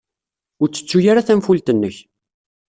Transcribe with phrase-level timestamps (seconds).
[0.61, 1.97] Ur ttettu ara tanfult-nnek.